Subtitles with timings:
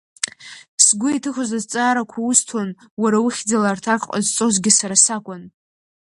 [0.85, 2.69] Сгәы иҭыхоз азҵаарақәа усҭон,
[3.01, 5.43] уара ухьӡала рҭак ҟазҵозгьы сара сакәын.